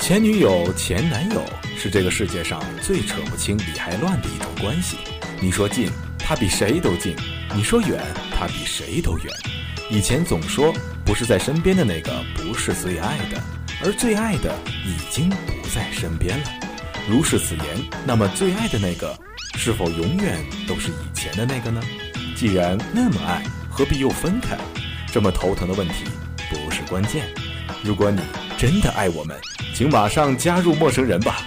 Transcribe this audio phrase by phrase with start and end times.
[0.00, 1.44] 前女友、前男友
[1.76, 4.96] 是这个世界上最扯不清理还乱的一种关系。
[5.40, 7.14] 你说近，他比谁都近；
[7.54, 8.02] 你说远，
[8.34, 9.26] 他比谁都远。
[9.90, 10.74] 以前总说
[11.04, 13.40] 不是在身边的那个不是最爱的，
[13.84, 16.44] 而最爱的已经不在身边了。
[17.08, 17.64] 如是此言，
[18.06, 19.16] 那么最爱的那个
[19.54, 21.80] 是否永远都是以前的那个呢？
[22.34, 24.56] 既然那么爱，何必又分开？
[25.12, 26.04] 这么头疼的问题
[26.48, 27.26] 不是关键。
[27.82, 28.20] 如果你
[28.58, 29.34] 真的爱我们，
[29.74, 31.38] 请马上加入陌生人吧。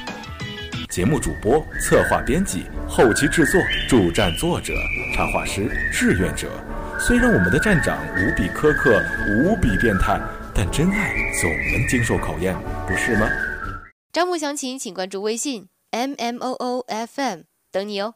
[0.89, 4.73] 节目主播、策划、编辑、后期制作、助战作者、
[5.15, 6.49] 插画师、志愿者。
[6.99, 10.19] 虽然我们的站长无比苛刻、无比变态，
[10.55, 12.55] 但真爱总能经受考验，
[12.87, 13.27] 不是吗？
[14.11, 18.15] 招募详情，请关注微信 m m o o f m，等你哦。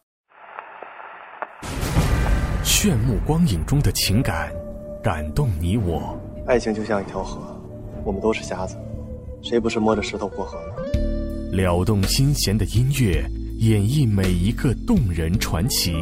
[2.63, 4.52] 炫目光影中的情感，
[5.04, 6.20] 感动你我。
[6.48, 7.57] 爱情就像一条河，
[8.04, 8.76] 我们都是瞎子，
[9.41, 10.74] 谁不是摸着石头过河呢？
[11.52, 13.24] 撩动心弦的音乐，
[13.60, 15.94] 演绎每一个动人传奇。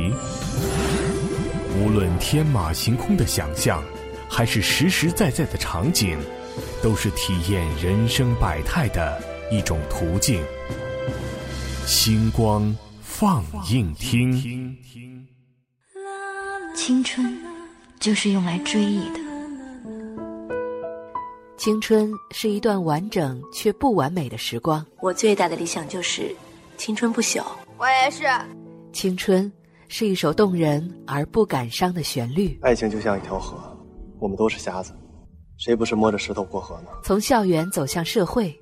[1.78, 3.84] 无论天马行空的想象，
[4.30, 6.18] 还是实实在在的场景，
[6.82, 10.42] 都是体验人生百态的一种途径。
[11.86, 14.76] 星光放映厅，
[16.76, 17.38] 青春
[18.00, 19.25] 就是用来追忆的。
[21.66, 24.86] 青春是一段完整却不完美的时光。
[25.02, 26.32] 我最大的理想就是
[26.78, 27.44] 青春不朽。
[27.80, 28.24] 我也是。
[28.94, 29.52] 青春。
[29.88, 32.56] 是一首动人而不感伤的旋律。
[32.62, 33.58] 爱情就像一条河，
[34.20, 34.94] 我们都是瞎子，
[35.58, 36.92] 谁不是摸着石头过河呢？
[37.04, 38.56] 从校园走向社会，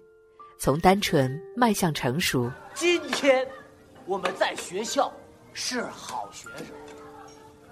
[0.58, 2.50] 从单纯迈向成熟。
[2.74, 3.46] 今天
[4.06, 5.12] 我们在学校
[5.52, 6.68] 是好学生，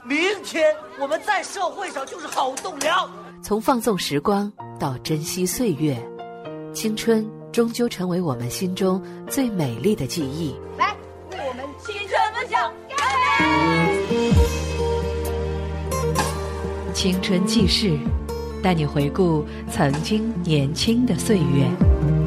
[0.03, 3.09] 明天我们在社会上就是好栋梁。
[3.44, 5.97] 从放纵时光到珍惜岁月，
[6.73, 10.56] 青春终究成为我们心中最美丽的记忆。
[10.78, 10.96] 来，
[11.31, 12.72] 为我们青春梦想。
[16.94, 17.97] 青春记事，
[18.62, 22.20] 带你回顾曾经年轻的岁月。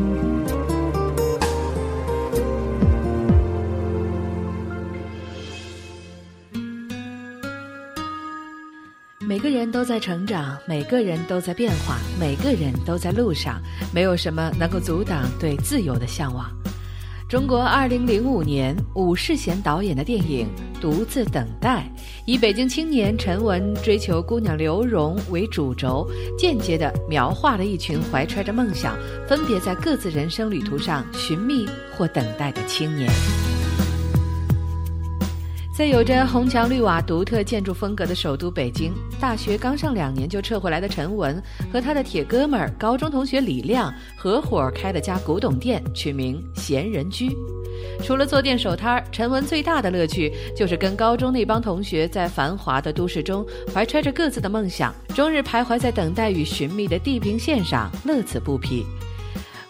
[9.84, 13.60] 都在成长，每个人都在变化，每个人都在路上，
[13.92, 16.50] 没有什么能够阻挡对自由的向往。
[17.28, 20.48] 中国二零零五年武世贤导演的电影
[20.80, 21.86] 《独自等待》，
[22.24, 28.96] 以北京青年陈文追求姑娘刘荣为主轴，间接地描画了一群怀揣着梦想，
[29.28, 33.10] 分别在各自人生旅途上寻觅或等待的青年。
[35.76, 41.42] 在有着红墙绿瓦、独特建筑风格的首都北京，大学刚上两年就撤回来的陈文
[41.72, 47.36] 和他的铁哥们儿高中同学李亮合伙开了家古董店，取名闲人居。
[48.04, 58.86] 除了做店守摊儿，陈文最大的乐趣就是跟高中那帮同学在繁华的都市中，怀揣着各自的梦想，终日徘徊在等待与寻觅的地平线上，乐此不疲。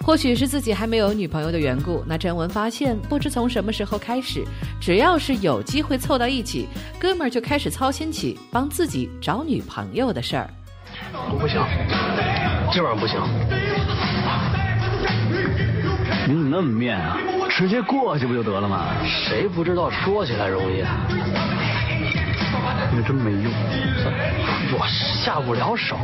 [0.04, 4.44] 或许是自己还没有女朋友的缘故，那陈文发现，不知从什么时候开始，
[4.78, 6.68] 只要是有机会凑到一起，
[7.00, 10.50] 哥们儿就开始操心起帮自己找女朋友的事儿。
[11.30, 11.58] 我不行，
[12.70, 13.18] 今晚不行。
[16.26, 17.16] 你怎么那么面啊？
[17.50, 18.88] 直接过去不就得了吗？
[19.26, 21.08] 谁不知道说起来容易啊？
[22.92, 23.52] 你真没用，
[24.72, 24.86] 我
[25.24, 25.96] 下不了手。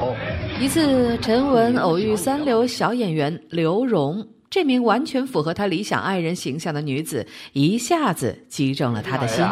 [0.60, 9.44] 一次，陈文偶遇三流小演员刘荣，这名完全符合他理想爱人形象的女子，一下子击中了他的心。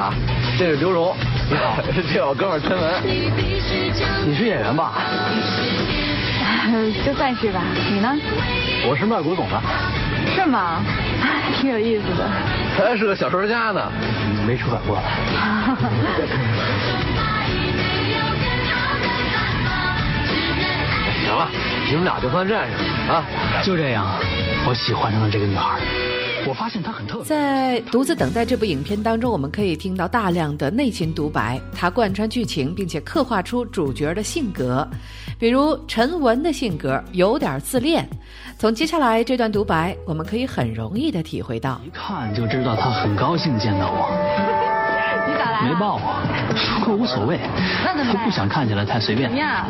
[0.59, 1.15] 这是刘荣，
[1.51, 3.03] 你好，这是我哥们陈文。
[4.27, 5.03] 你是演员吧？
[7.05, 7.63] 就算是吧。
[7.91, 8.17] 你呢？
[8.89, 9.61] 我是卖古董的。
[10.35, 10.83] 是吗？
[11.61, 12.29] 挺有意思的。
[12.77, 13.91] 他还是个小说家呢，
[14.47, 14.99] 没出版过。
[21.25, 21.49] 行了，
[21.89, 23.25] 你们俩就算认识啊！
[23.63, 24.07] 就这样，
[24.67, 25.79] 我喜欢上了这个女孩。
[26.47, 27.25] 我发现她很特别。
[27.25, 34.89] 在《独自等待》这部影片当中，我们可以听到大量的内心独白，它贯穿剧情，并且刻画出主角的性格。
[35.39, 38.09] 比如陈文的性格有点自恋，
[38.59, 41.79] 从接下来这段独白，我们可以很容易的体会到。
[41.85, 44.09] 一看就知道他很高兴见到我。
[45.29, 46.01] 你咋来没抱我，
[46.79, 47.39] 不过无所谓。
[47.85, 48.13] 那怎么？
[48.13, 49.29] 他不想看起来太随便。
[49.29, 49.65] 怎么样？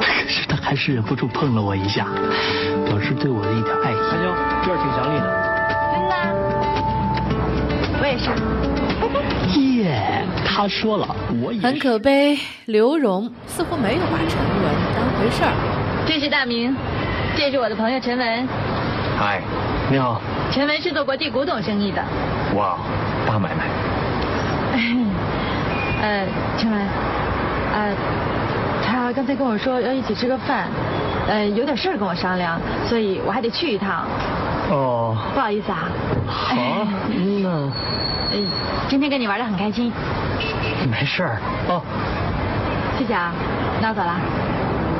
[0.00, 2.06] 可是他还是忍不住碰了我一下，
[2.86, 3.94] 表示对我的一点爱意。
[3.94, 4.34] 阿娇，
[4.64, 5.26] 这儿挺想你的。
[5.92, 6.14] 真的？
[8.00, 8.30] 我也是。
[9.60, 12.38] 耶，他说了，我也很可悲。
[12.66, 15.52] 刘荣似乎没有把陈文当回事儿。
[16.06, 16.74] 这是大明，
[17.36, 18.48] 这是我的朋友陈文。
[19.16, 19.40] 嗨，
[19.90, 20.20] 你好。
[20.50, 22.02] 陈文是做国际古董生意的。
[22.56, 22.78] 哇，
[23.26, 23.68] 大买卖。
[26.02, 26.26] 呃，
[26.58, 26.80] 请问，
[27.72, 27.94] 呃，
[28.84, 30.68] 他刚才跟我说要一起吃个饭，
[31.28, 34.06] 呃，有点事儿跟我商量，所以我还得去一趟。
[34.70, 35.16] 哦。
[35.34, 35.88] 不好意思啊。
[36.26, 36.54] 好，
[37.42, 37.48] 那。
[37.48, 37.72] 呃，
[38.88, 39.92] 今天跟你玩的很开心。
[40.90, 41.40] 没事儿。
[41.68, 41.82] 哦。
[42.98, 43.32] 谢谢啊，
[43.80, 44.20] 那我走了。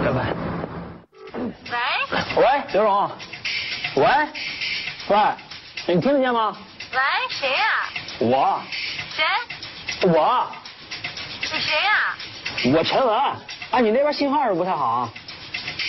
[0.05, 0.25] 拜拜。
[1.71, 2.43] 喂。
[2.43, 3.11] 喂，刘荣。
[3.97, 4.07] 喂。
[5.09, 5.19] 喂，
[5.87, 6.57] 你听得见吗？
[6.93, 6.99] 喂，
[7.29, 7.57] 谁呀？
[8.21, 8.61] 我。
[9.11, 9.23] 谁？
[10.09, 10.47] 我。
[12.73, 13.21] 我陈文。
[13.71, 14.85] 哎，你那边信号是不太好。
[14.85, 15.11] 啊，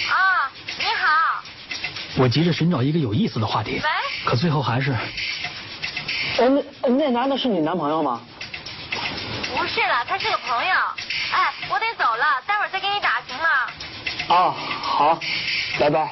[0.10, 1.44] 啊你好。
[2.18, 3.82] 我急着寻找一个有意思的话题。
[3.84, 3.90] 喂。
[4.26, 4.92] 可最后还是。
[6.38, 6.50] 哎，
[6.82, 8.22] 那那男的是你男朋友吗？
[9.56, 10.74] 不是了，他是个朋友。
[11.32, 14.36] 哎，我得走了，待会儿再给你打，行吗？
[14.36, 15.20] 啊，好，
[15.80, 16.12] 拜拜。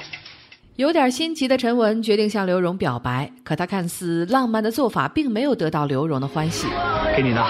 [0.75, 6.67] 有点心急的陈文决定向刘荣表白，可他看似浪漫的做法并没有得到刘荣的欢喜。
[7.15, 7.41] 给你的，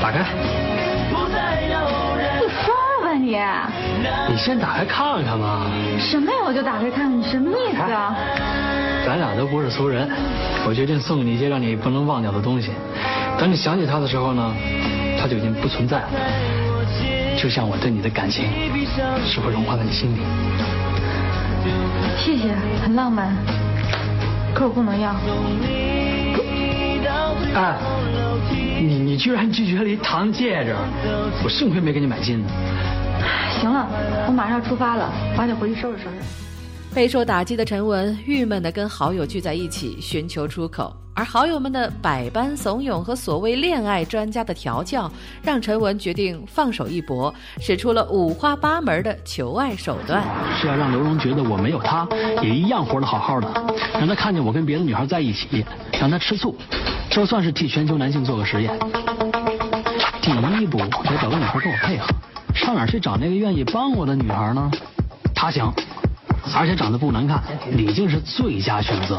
[0.00, 0.71] 打开。
[3.32, 4.36] 你你！
[4.36, 5.70] 先打开看看嘛。
[5.98, 6.36] 什么呀？
[6.44, 8.14] 我就打开看看，你什么意思啊？
[9.06, 10.08] 咱俩都不是俗人，
[10.66, 12.70] 我决定送给你一些让你不能忘掉的东西。
[13.38, 14.54] 等你想起他的时候呢，
[15.18, 16.08] 他就已经不存在了。
[17.36, 18.44] 就像我对你的感情，
[19.24, 20.20] 是会融化在你心里？
[22.18, 23.34] 谢谢，很浪漫，
[24.54, 25.14] 可我不能要。
[27.54, 27.76] 哎，
[28.80, 30.74] 你你居然拒绝了一糖戒指，
[31.42, 32.48] 我幸亏没给你买金呢。
[33.62, 33.86] 行了，
[34.26, 36.16] 我马上要出发了，我还得回去收拾收拾。
[36.92, 40.92] 备受打击的陈文郁闷地跟好友聚在一起，寻求出口。
[41.14, 45.08] 而好友们的百般怂恿和所谓恋爱专家的调教，
[45.42, 50.24] 让陈文决定放手一搏，使出了五花八门的求爱手段。
[50.60, 52.08] 是要让刘荣觉得我没有他
[52.42, 53.48] 也一样活得好好的，
[53.94, 55.64] 让他看见我跟别的女孩在一起，
[56.00, 56.56] 让他吃醋，
[57.08, 58.76] 这算是替全球男性做个实验。
[60.20, 62.08] 第一步，我得找个女孩跟我配合，
[62.62, 64.70] 上哪去找那个愿意帮我的女孩呢？
[65.34, 65.72] 她行，
[66.56, 67.42] 而且长得不难看，
[67.72, 69.18] 李静是最佳选择。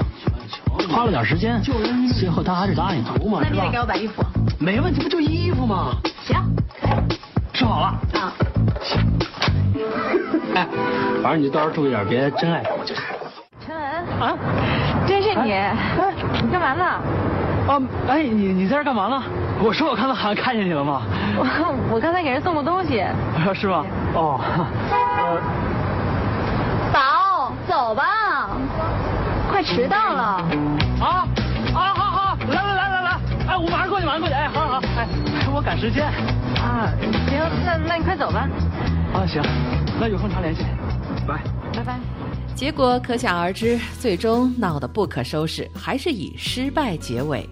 [0.89, 3.11] 花了点时间，最后她还是答应了。
[3.41, 4.23] 那你得给我买衣服。
[4.59, 5.91] 没问题，不就衣服吗？
[6.25, 6.35] 行。
[7.53, 7.87] 吃好了。
[8.19, 8.33] 啊。
[8.81, 8.99] 行。
[10.55, 10.67] 哎，
[11.21, 13.03] 反正你到时候注意点，别真爱上我就行。
[13.65, 13.85] 陈文。
[14.19, 14.37] 啊？
[15.05, 15.51] 真是你？
[15.51, 15.75] 哎
[16.41, 16.85] 你干嘛呢？
[17.67, 19.21] 啊，哎，你你在这干嘛呢？
[19.61, 21.03] 我说我刚才好像看见你了吗？
[21.37, 21.45] 我
[21.95, 23.03] 我刚才给人送过东西。
[23.53, 23.85] 是吗？
[24.13, 24.39] 哦。
[24.91, 25.41] 呃。
[26.91, 28.49] 宝，走吧。
[29.49, 30.21] 快迟到了！
[30.99, 31.27] 啊
[31.73, 33.19] 啊好好，来来来来来，
[33.49, 35.07] 哎，我马上过去，马上过去，哎，好好，哎，
[35.53, 36.05] 我赶时间。
[36.57, 36.89] 啊，
[37.29, 38.49] 行，那那你快走吧。
[39.13, 39.41] 啊行，
[39.99, 40.63] 那有空常联系，
[41.27, 41.35] 拜
[41.75, 41.99] 拜拜。
[42.55, 47.47] 结果可想而知，最终闹得不可收拾，还是以失败结尾。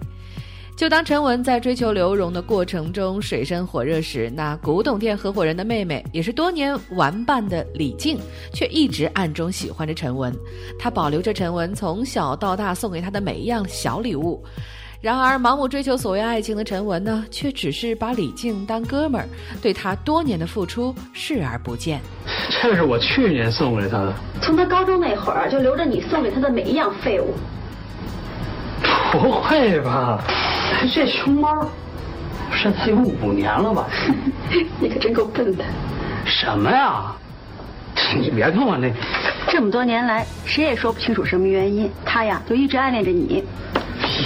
[0.74, 8.18] 就当陈文在追求刘荣的过程中水深火热时，那古董店合伙人的妹妹，也是多年玩伴的李静，
[8.52, 10.34] 却一直暗中喜欢着陈文。
[10.78, 14.42] 她保留着陈文从小到大送给她的每一样小礼物。
[15.00, 19.28] 然而，盲目追求所谓爱情的陈文呢，却只是把李静当哥们儿，
[19.60, 22.00] 对她多年的付出视而不见。
[22.62, 27.34] 这是我去年送给他的，从他高中那会儿就留着你送给他的每一样废物。
[29.12, 30.24] 不会吧？
[30.88, 31.66] 这熊猫，
[32.54, 33.86] 现在有五年了吧？
[34.80, 35.64] 你可真够笨的。
[36.24, 37.12] 什么呀？
[38.16, 38.90] 你别跟我那。
[39.48, 43.44] 这么多年来，谁也说不清楚什么原因，他呀就一直暗恋着你。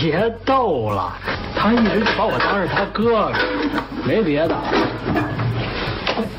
[0.00, 1.16] 别逗了，
[1.54, 3.32] 他一直把我当是他哥哥，
[4.06, 4.56] 没别的。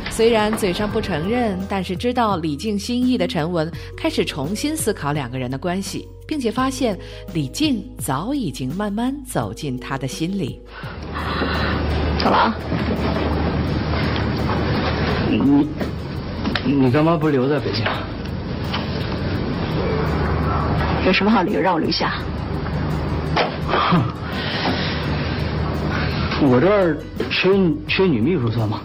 [0.10, 7.00] 虽然嘴上不承认，但是知道李静心意的陈文开始重新思考两个人的关系，并且发现
[7.34, 10.62] 李静早已经慢慢走进他的心里。
[12.20, 12.56] 走了啊！
[15.30, 15.68] 你
[16.66, 17.86] 你干嘛不留在北京？
[21.06, 22.16] 有什么好理由让我留下？
[23.68, 24.02] 哼，
[26.50, 26.98] 我这儿
[27.30, 27.50] 缺
[27.88, 28.82] 缺女秘书算吗？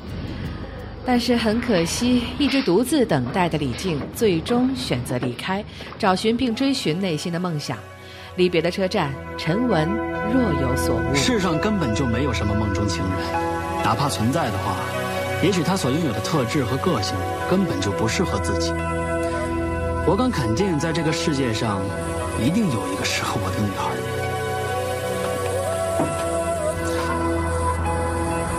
[1.04, 5.64] 但是很可惜，一直独自等待的李静最终选择离开，
[5.98, 7.76] 找寻并追寻内心的梦想。
[8.36, 9.88] 离别的车站，陈文
[10.32, 11.14] 若有所悟。
[11.14, 13.12] 世上根本就没有什么梦中情人，
[13.84, 14.76] 哪怕存在的话，
[15.42, 17.16] 也许他所拥有的特质和个性
[17.50, 18.72] 根本就不适合自己。
[20.06, 21.80] 我敢肯定，在这个世界上，
[22.40, 23.90] 一定有一个适合我的女孩。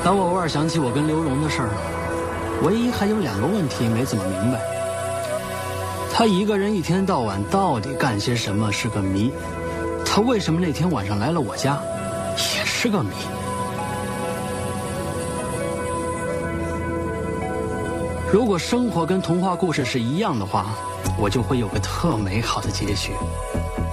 [0.03, 1.69] 当我偶尔想起我跟刘荣的事儿。
[2.63, 4.59] 唯一还有两个问题没怎么明白。
[6.13, 9.31] 他一个人一天到晚到底干些什么是个谜，
[10.05, 11.77] 他为什么那天晚上来了我家，
[12.37, 13.09] 也是个谜。
[18.31, 20.73] 如果生活跟童话故事是一样的话，
[21.19, 23.11] 我就会有个特美好的结局。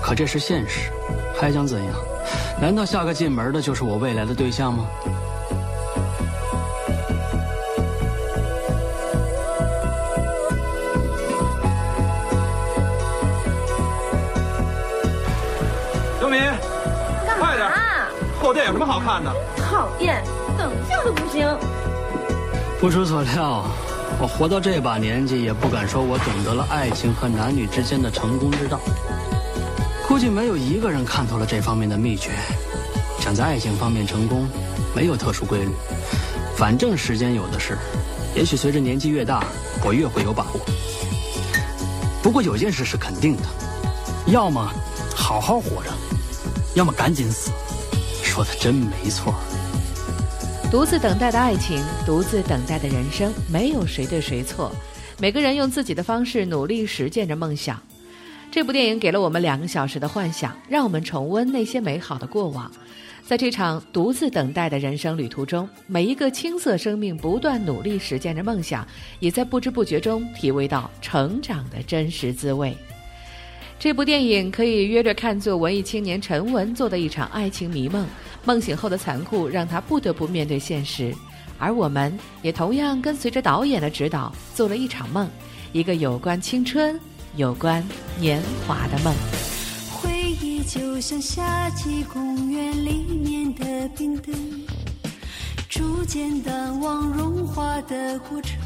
[0.02, 0.90] 可这是现实，
[1.38, 1.94] 还想怎样？
[2.60, 4.86] 难道下个进门的就是我未来的对象吗？
[18.50, 19.32] 后殿有什么好看的？
[19.58, 20.20] 讨厌，
[20.58, 21.48] 等一下都不行。
[22.80, 23.64] 不出所料。
[24.20, 28.80] 我活到这把年纪，也不敢说我懂得了爱情和男女之间的成功之道。
[30.08, 32.32] 估计没有一个人看透了这方面的秘诀。
[33.20, 34.48] 想在爱情方面成功，
[34.96, 35.70] 没有特殊规律，
[36.56, 37.78] 反正时间有的是。
[38.34, 39.44] 也许随着年纪越大，
[39.84, 40.60] 我越会有把握。
[42.20, 43.42] 不过有件事是肯定的，
[44.26, 44.68] 要么
[45.14, 45.90] 好好活着，
[46.74, 47.52] 要么赶紧死。
[48.40, 49.34] 说的真没错。
[50.70, 54.72] 独自等待的爱情，独自等待的人生，没有谁对谁错，
[55.18, 57.78] 每个人用自己的方式努力实践着梦想。
[58.50, 62.72] 这部电影给了我们两个小时的幻想，让我们重温那些美好的过往。
[63.26, 72.74] 在这场独自等待的人生旅途中，每一个青涩生命不断努力实践着梦想，也在不知不觉中体味到成长的真实滋味。
[73.78, 78.06] 这部电影可以约着看作文艺青年陈文做的一场爱情迷梦。
[78.44, 81.14] 梦醒后的残酷让他不得不面对现实，
[81.58, 85.28] 而我们也同样跟随着导演的指导做了一场梦，
[85.72, 86.98] 一个有关青春、
[87.36, 87.86] 有关
[88.18, 89.14] 年华的梦。
[89.92, 94.34] 回忆就像夏季公园里面的冰灯，
[95.68, 98.58] 逐渐淡忘融化的过程，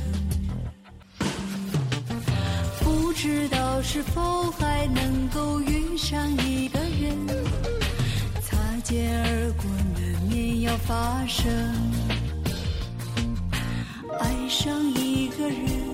[2.81, 7.74] 不知道是否还能够遇上一个人。
[8.95, 11.53] 肩而过，难免要发生。
[14.21, 15.94] 爱上一个人，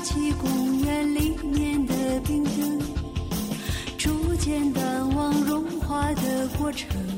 [0.00, 2.80] 起公园里面的冰灯
[3.96, 7.17] 逐渐淡忘融化的过程。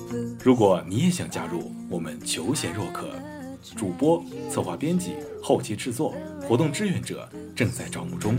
[0.43, 3.09] 如果你也想加入，我们求贤若渴。
[3.75, 8.35] 主播、策划、编辑、后期制作、活动志愿者正在招募中。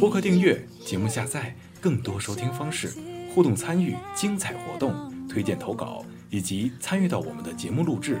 [0.00, 2.92] 播客订阅、节目下载、更多收听方式、
[3.32, 4.92] 互动参与、精彩活动、
[5.28, 8.20] 推荐投稿以及参与到我们的节目录制，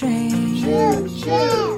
[0.00, 0.30] train.
[0.56, 1.69] Choo, choo.